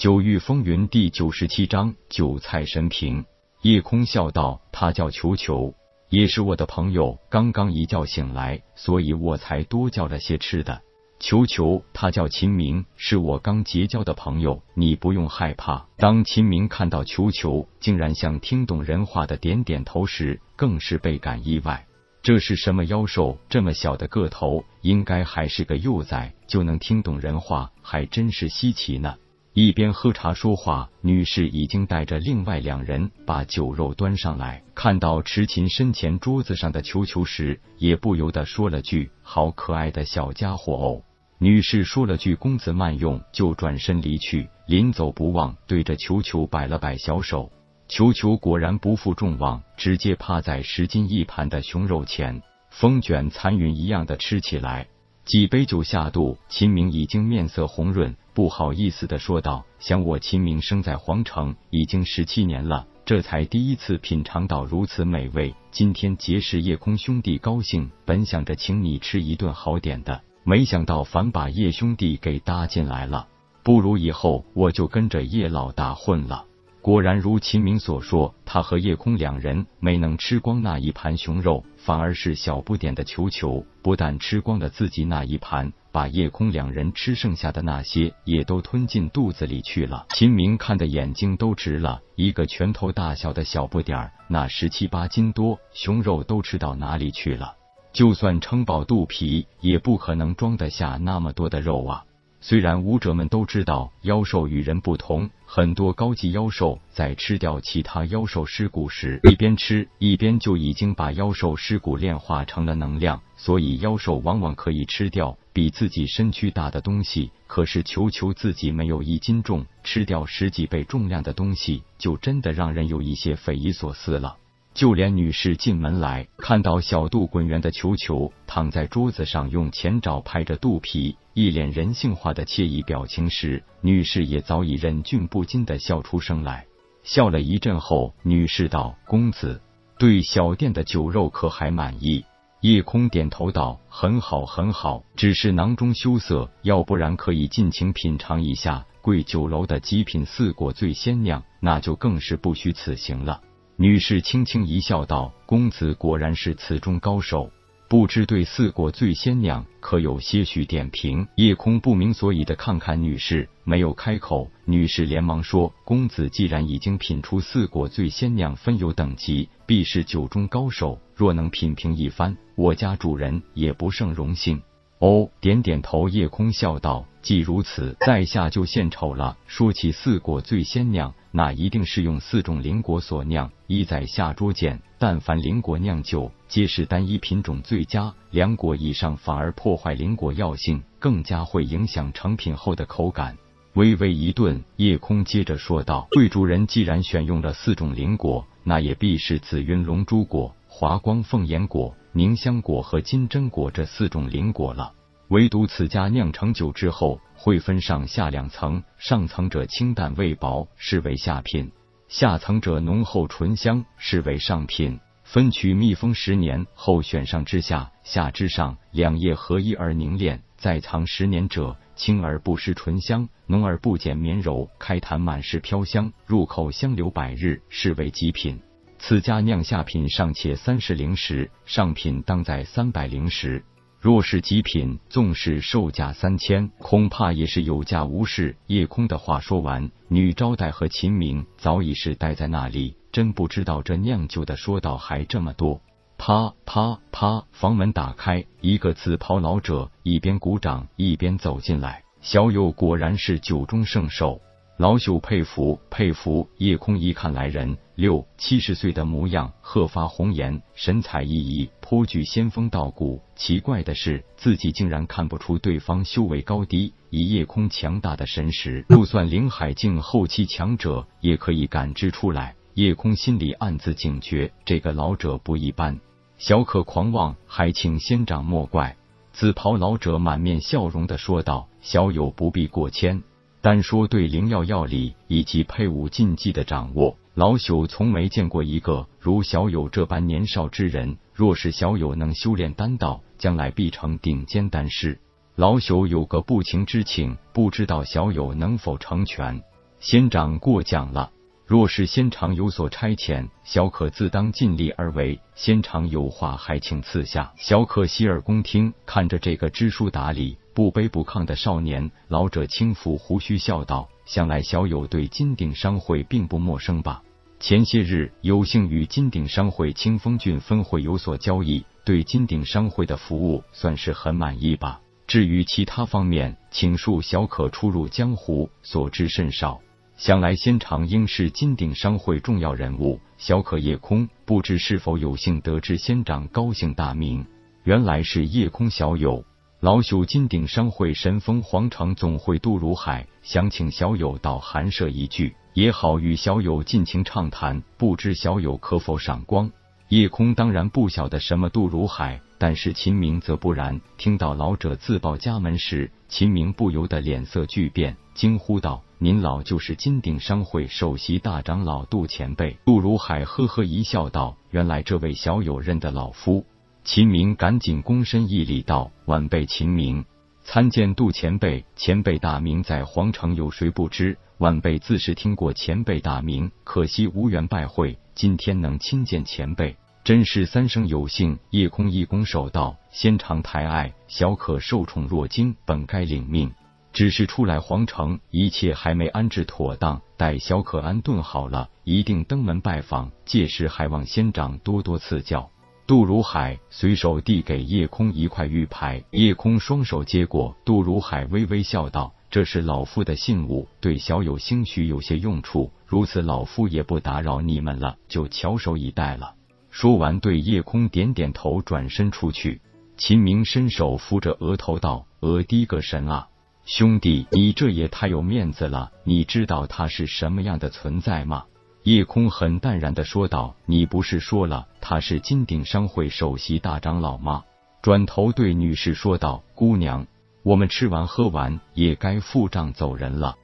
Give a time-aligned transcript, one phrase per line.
[0.00, 3.22] 九域风云第九十七章韭菜神平。
[3.60, 5.74] 夜空笑道：“他叫球球，
[6.08, 7.18] 也是我的朋友。
[7.28, 10.80] 刚刚一觉醒来，所以我才多叫了些吃的。
[11.18, 21.84] 球球，他叫秦明，是我刚结交的朋友，你不用害怕。”当秦明看到球球竟然像听懂人话的点点头时，更是倍感意外。
[22.22, 23.36] 这是什么妖兽？
[23.50, 29.16] 这么小的个头，应该还是个幼崽，就能听懂人话，还真是稀奇呢。
[29.52, 34.62] 一边喝茶说话，女士已经带着另外两人把酒肉端上来。
[34.76, 41.02] 看到池琴身前桌子上的球球时，也不由得说了句：“好可爱的小家伙哦。”
[41.38, 44.48] 女士说了句“公子慢用”，就转身离去。
[44.68, 47.50] 临走不忘对着球球摆了摆小手。
[47.88, 52.40] 球球果然不负众望，直接趴在十斤一盘的熊肉前，
[52.70, 54.86] 风卷残云一样的吃起来。
[55.24, 58.14] 几杯酒下肚，秦明已经面色红润。
[58.32, 65.54] 不好意思的说道：“想我秦明生在皇城已经十七年了，这才第一次品尝到如此美味。
[65.70, 67.90] 今天结识夜空兄弟，高兴。
[68.04, 73.26] 本想着请你吃一顿好点的，没想到反把叶兄弟给搭进来了。
[73.62, 76.44] 不如以后我就跟着叶老大混了。”
[76.82, 90.06] 果然如秦明所说，他和叶空两人没能吃光那一盘熊肉，反而是小不点的球球不但吃光了自己那一盘，把叶空两人吃剩下的那些也都吞进肚子里去了。
[90.14, 97.56] 秦明看的眼睛都直了，一个拳头大小的小不点儿，那十七八斤多熊肉都吃到哪里去了？
[97.92, 102.04] 就算撑饱肚皮，也不可能装得下那么多的肉啊！
[102.42, 117.30] 虽然武者们都知道妖兽与人不同，很多高级妖兽在吃掉其他妖兽尸骨时，一边吃一边就已经把妖兽尸骨炼化成了能量，所以妖兽往往可以吃掉比自己身躯大的东西。
[117.46, 124.36] 可是球球自己没有一斤重，吃掉十几倍重量的东西，就真的让人有一些匪夷所思了。
[124.72, 136.66] 就连女士进门来，看到小肚滚圆的球球躺在桌子上，用前爪拍着肚皮，一脸人性化的惬意表情时，女士也早已忍俊不禁的笑出声来。
[137.02, 139.60] 笑了一阵后，女士道：“公子
[139.98, 142.24] 对小店的酒肉可还满意？”
[142.60, 153.40] 夜空点头道：“很好，很好，只是囊中羞涩，要不然可以尽情品尝一下贵酒楼的极品四果醉仙酿，那就更是不虚此行了。”
[153.82, 157.50] 女士轻轻一笑，道：“公子果然是此中高手，
[157.88, 164.50] 不知对四果醉仙酿可有些许点评？”夜空不明所以的看看女士，没有开口。
[164.66, 171.00] 女士连忙说：“公子既然已经品出四果醉仙酿，分有等级，必是酒中高手。
[171.14, 174.60] 若能品评一番，我家主人也不胜荣幸。”
[175.00, 176.08] 哦，点点头。
[176.08, 179.36] 夜空笑道：“既如此，在下就献丑了。
[179.46, 183.50] 说起四果醉仙酿。”那一定是用四种灵果所酿。
[183.66, 193.38] 依在下桌见，但凡灵果酿酒，皆是单一品种最佳，两果以上反而破坏灵果药性，更加会影响成品后的口感。
[193.74, 204.92] 微微一顿，夜空接着说道：“贵主人既然选用了四种灵果，那也必是紫云龙珠果、华光凤眼果、凝香果和金针果这四种灵果了。
[205.28, 211.70] 唯独此家酿成酒之后。”会分上下两层，上层者清淡味薄，是为下品；
[212.06, 215.00] 下层者浓厚醇香，是为上品。
[215.24, 228.60] 分取密封十年后选上之下，下之上两叶合一而凝练，再藏十年者清而不失醇香，浓而不减绵柔，开坛满是飘香，入口香留百日，是为极品。
[229.02, 233.64] 此家酿下品尚且三十零石，上品当在三百零石。
[233.98, 238.54] 若是极品，纵使售价三千，恐怕也是有价无市。
[238.66, 245.80] 夜空的话说完，女招待和秦明早已是待在那里，真不知道这酿酒的说道还这么多。
[246.18, 252.02] 啪啪啪，房门打开，一个紫袍老者一边鼓掌一边走进来。
[252.20, 254.42] 小友果然是酒中圣手。
[254.80, 263.20] 老朽佩服佩服，夜空一看来人六七十岁的模样，鹤发红颜，神采奕奕，颇具仙风道骨。
[263.36, 266.94] 奇怪的是，自己竟然看不出对方修为高低。
[267.10, 272.56] 以夜空强大的神识， 就算灵海境后期强者也可以感知出来。
[272.72, 276.00] 夜空心里暗自警觉，这个老者不一般。
[276.38, 278.96] 小可狂妄，还请仙长莫怪。
[279.34, 283.22] 紫袍老者满面笑容的说道：“小友不必过谦。”
[283.62, 291.18] 单说对灵药药理以及配伍禁忌的掌握，老朽从没见过一个如小友这般年少之人。
[291.34, 295.18] 若是小友能修炼丹道，将来必成顶尖丹师。
[295.56, 299.62] 老朽有个不情之请，不知道小友能否成全？
[299.98, 301.30] 仙长过奖了。
[301.66, 305.38] 若是仙长有所差遣，小可自当尽力而为。
[305.54, 307.52] 仙长有话，还请赐下。
[307.58, 308.92] 小可洗耳恭听。
[309.04, 317.22] 看着这个知书达理、不卑不亢的少年，老者轻抚胡须，笑道：“想来小友对金鼎商会并不陌生吧？
[317.58, 324.98] 前些日有幸与金鼎商会清风郡分会有所交易，对金鼎商会的服务算是很满意吧？
[325.26, 329.78] 至于其他方面，请恕小可初入江湖，所知甚少。”
[330.16, 337.44] 想来仙长应是金鼎商会重要人物，小可夜空不知是否有幸得知仙长高姓大名？
[337.84, 339.44] 原来是夜空小友，
[339.80, 349.70] 老朽金鼎商会神风皇城总会杜如海，想请小友到寒舍一聚，也好与小友尽情畅谈，不知小友可否赏光？
[350.10, 353.98] 夜空当然不晓得什么杜如海，但是秦明则不然。
[354.18, 359.02] 听到老者自报家门时，秦明不由得脸色巨变，惊呼道。
[359.16, 362.76] 您老就是金鼎商会首席大长老杜前辈。
[362.84, 366.66] 杜如海呵呵一笑，道：“原来这位小友认得老夫。”
[367.02, 370.24] 秦明赶紧躬身一礼，道：“晚辈秦明
[370.62, 371.84] 参见杜前辈。
[371.96, 374.36] 前辈大名在皇城，有谁不知？
[374.58, 378.18] 晚辈自是听过前辈大名，可惜无缘拜会。
[378.34, 386.70] 今天能亲见前辈，真是三生有幸。”夜空一拱手道：“仙长抬爱，小可受宠若惊，本该领命。”
[387.12, 390.20] 只是出来皇城，一切还没安置妥当。
[390.36, 393.32] 待小可安顿好了，一定登门拜访。
[393.46, 395.70] 届时还望仙长多多赐教。
[396.10, 400.76] 杜如海随手递给叶空一块玉牌，叶空双手接过。
[400.84, 405.92] 杜如海微微笑道：“这是老夫的信物，对小友兴许有些用处。
[406.04, 409.54] 如此，老夫也不打扰你们了，就翘首以待了。”
[409.92, 412.80] 说完，对叶空点点头，转身出去。
[413.16, 416.48] 秦明伸手扶着额头道：“额低个神啊！”
[416.86, 419.12] 兄弟，你这也太有面子了！
[419.22, 421.66] 你知道他是什么样的存在吗？
[422.02, 427.64] 叶空很淡然的说道：“你不是说了他是金鼎商会首席大长老吗？”
[428.00, 430.24] 转头对女士说道：“姑娘，
[430.62, 433.56] 我们吃完喝完，也该付账走人了。”